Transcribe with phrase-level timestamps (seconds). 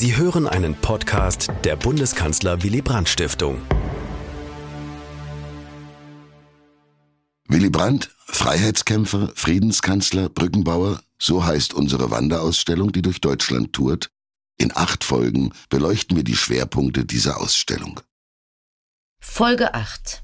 [0.00, 3.60] Sie hören einen Podcast der Bundeskanzler Willy Brandt Stiftung.
[7.48, 14.08] Willy Brandt, Freiheitskämpfer, Friedenskanzler, Brückenbauer, so heißt unsere Wanderausstellung, die durch Deutschland tourt.
[14.56, 17.98] In acht Folgen beleuchten wir die Schwerpunkte dieser Ausstellung.
[19.18, 20.22] Folge 8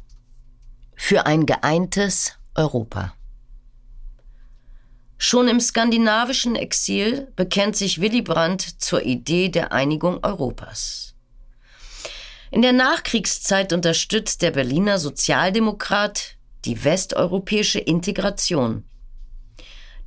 [0.95, 3.17] Für ein geeintes Europa.
[5.27, 11.15] Schon im skandinavischen Exil bekennt sich Willy Brandt zur Idee der Einigung Europas.
[12.51, 18.85] In der Nachkriegszeit unterstützt der Berliner Sozialdemokrat die westeuropäische Integration.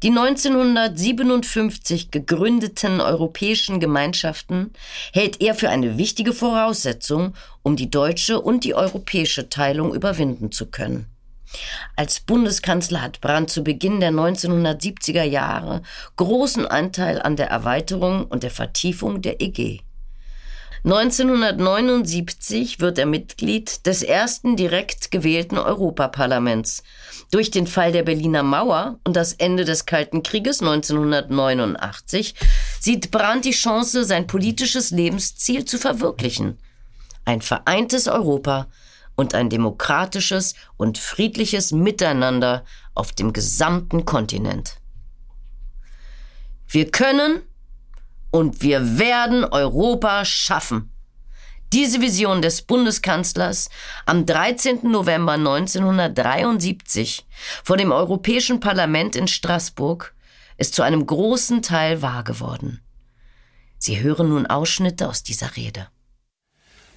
[0.04, 4.72] Die 1957 gegründeten europäischen Gemeinschaften
[5.14, 10.68] hält er für eine wichtige Voraussetzung, um die deutsche und die europäische Teilung überwinden zu
[10.68, 11.08] können.
[11.96, 15.82] Als Bundeskanzler hat Brandt zu Beginn der 1970er Jahre
[16.16, 19.82] großen Anteil an der Erweiterung und der Vertiefung der EG.
[20.84, 26.84] 1979 wird er Mitglied des ersten direkt gewählten Europaparlaments.
[27.32, 32.36] Durch den Fall der Berliner Mauer und das Ende des Kalten Krieges 1989
[32.80, 36.58] sieht Brandt die Chance, sein politisches Lebensziel zu verwirklichen.
[37.26, 38.68] Ein vereintes Europa
[39.18, 42.64] und ein demokratisches und friedliches Miteinander
[42.96, 44.78] auf dem gesamten Kontinent.
[46.70, 47.42] Wir können
[48.32, 50.92] und wir werden Europa schaffen.
[51.74, 53.70] Diese Vision des Bundeskanzlers
[54.06, 54.90] am 13.
[54.90, 57.26] November 1973
[57.64, 60.14] vor dem Europäischen Parlament in Straßburg
[60.58, 62.82] ist zu einem großen Teil wahr geworden.
[63.80, 65.90] Sie hören nun Ausschnitte aus dieser Rede.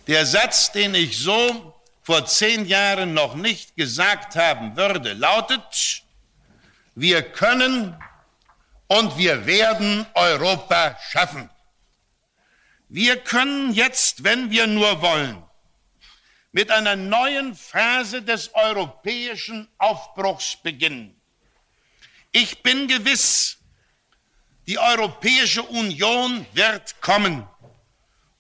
[0.07, 1.75] Der Satz, den ich so
[2.11, 6.03] vor zehn Jahren noch nicht gesagt haben würde, lautet,
[6.97, 7.97] wir können
[8.89, 11.48] und wir werden Europa schaffen.
[12.89, 15.41] Wir können jetzt, wenn wir nur wollen,
[16.50, 21.14] mit einer neuen Phase des europäischen Aufbruchs beginnen.
[22.33, 23.58] Ich bin gewiss,
[24.67, 27.46] die Europäische Union wird kommen.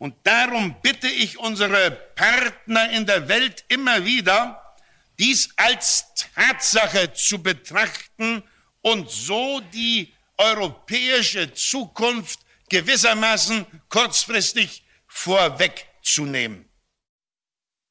[0.00, 4.74] Und darum bitte ich unsere Partner in der Welt immer wieder,
[5.18, 8.42] dies als Tatsache zu betrachten
[8.80, 12.40] und so die europäische Zukunft
[12.70, 16.64] gewissermaßen kurzfristig vorwegzunehmen.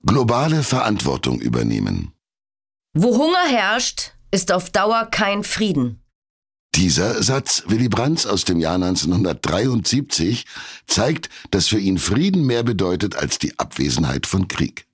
[0.03, 2.13] Globale Verantwortung übernehmen.
[2.93, 6.03] Wo Hunger herrscht, ist auf Dauer kein Frieden.
[6.79, 10.45] Dieser Satz Willy Brandts aus dem Jahr 1973
[10.87, 14.85] zeigt, dass für ihn Frieden mehr bedeutet als die Abwesenheit von Krieg.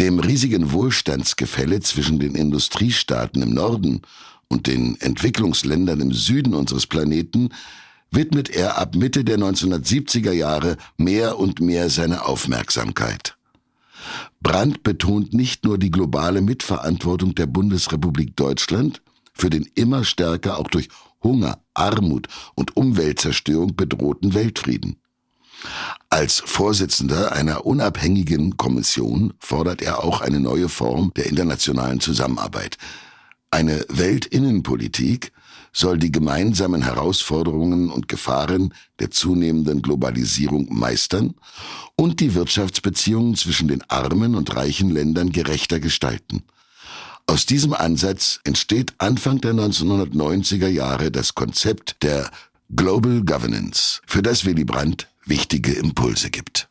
[0.00, 4.00] Dem riesigen Wohlstandsgefälle zwischen den Industriestaaten im Norden
[4.48, 7.50] und den Entwicklungsländern im Süden unseres Planeten
[8.10, 13.36] widmet er ab Mitte der 1970er Jahre mehr und mehr seine Aufmerksamkeit.
[14.40, 19.02] Brandt betont nicht nur die globale Mitverantwortung der Bundesrepublik Deutschland
[19.36, 20.88] für den immer stärker auch durch
[21.22, 24.96] Hunger, Armut und Umweltzerstörung bedrohten Weltfrieden.
[26.10, 32.78] Als Vorsitzender einer unabhängigen Kommission fordert er auch eine neue Form der internationalen Zusammenarbeit,
[33.50, 35.32] eine Weltinnenpolitik
[35.72, 41.34] soll die gemeinsamen Herausforderungen und Gefahren der zunehmenden Globalisierung meistern
[41.96, 46.42] und die Wirtschaftsbeziehungen zwischen den armen und reichen Ländern gerechter gestalten.
[47.28, 52.30] Aus diesem Ansatz entsteht Anfang der 1990er Jahre das Konzept der
[52.74, 56.68] Global Governance, für das Willy Brandt wichtige Impulse gibt.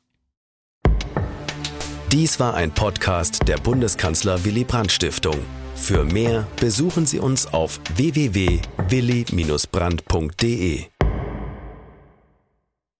[2.12, 5.40] Dies war ein Podcast der Bundeskanzler Willy Brandt Stiftung.
[5.76, 10.86] Für mehr besuchen Sie uns auf www.willi-brandt.de.